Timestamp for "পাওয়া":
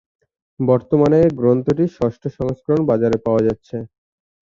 3.25-3.41